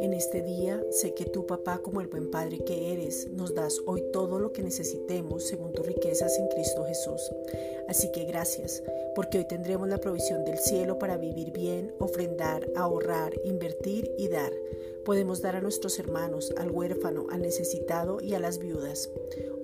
[0.00, 3.80] En este día sé que tu papá, como el buen padre que eres, nos das
[3.86, 7.32] hoy todo lo que necesitemos según tus riquezas en Cristo Jesús.
[7.88, 8.82] Así que gracias,
[9.14, 14.52] porque hoy tendremos la provisión del cielo para vivir bien, ofrendar, ahorrar, invertir y dar.
[15.04, 19.08] Podemos dar a nuestros hermanos, al huérfano, al necesitado y a las viudas.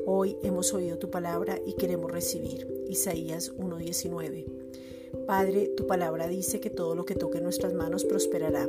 [0.06, 2.66] Hoy hemos oído tu palabra y queremos recibir.
[2.88, 4.62] Isaías 1:19.
[5.26, 8.68] Padre, tu palabra dice que todo lo que toque nuestras manos prosperará.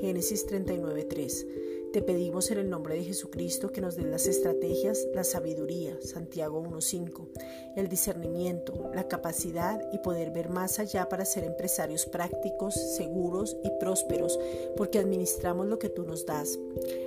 [0.00, 1.46] Génesis 39:3.
[1.94, 6.60] Te pedimos en el nombre de Jesucristo que nos den las estrategias, la sabiduría, Santiago
[6.60, 7.28] 1.5,
[7.76, 13.70] el discernimiento, la capacidad y poder ver más allá para ser empresarios prácticos, seguros y
[13.78, 14.40] prósperos,
[14.76, 16.58] porque administramos lo que tú nos das.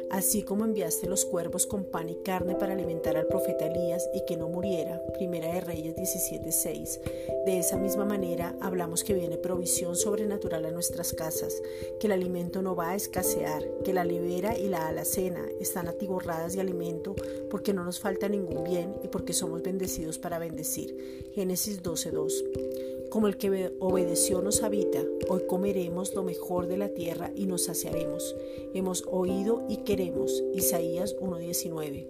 [0.09, 4.23] Así como enviaste los cuervos con pan y carne para alimentar al profeta Elías y
[4.25, 7.01] que no muriera, Primera de Reyes 17.6.
[7.45, 11.61] De esa misma manera hablamos que viene provisión sobrenatural a nuestras casas,
[11.99, 16.53] que el alimento no va a escasear, que la libera y la alacena están atiborradas
[16.53, 17.15] de alimento
[17.49, 21.31] porque no nos falta ningún bien y porque somos bendecidos para bendecir.
[21.33, 23.09] Génesis 12.2.
[23.09, 27.65] Como el que obedeció nos habita, hoy comeremos lo mejor de la tierra y nos
[27.65, 28.35] saciaremos.
[28.73, 30.43] Hemos oído y queremos.
[30.53, 32.07] Isaías 1.19.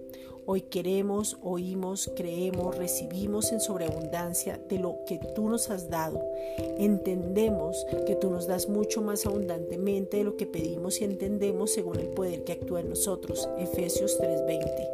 [0.50, 6.24] Hoy queremos, oímos, creemos, recibimos en sobreabundancia de lo que tú nos has dado.
[6.78, 11.98] Entendemos que tú nos das mucho más abundantemente de lo que pedimos y entendemos según
[11.98, 13.46] el poder que actúa en nosotros.
[13.58, 14.88] Efesios 3:20.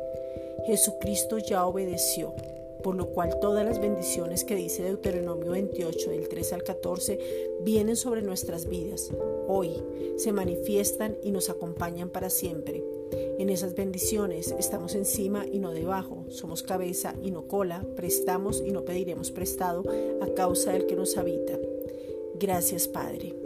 [0.67, 2.35] Jesucristo ya obedeció
[2.83, 7.19] por lo cual todas las bendiciones que dice Deuteronomio 28 del 3 al 14
[7.63, 9.11] vienen sobre nuestras vidas.
[9.47, 9.71] Hoy
[10.17, 12.83] se manifiestan y nos acompañan para siempre.
[13.39, 18.73] En esas bendiciones estamos encima y no debajo, somos cabeza y no cola, prestamos y
[18.73, 19.85] no pediremos prestado
[20.21, 21.59] a causa del que nos habita.
[22.39, 23.44] Gracias Padre.